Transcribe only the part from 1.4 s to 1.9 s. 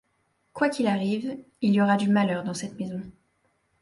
il y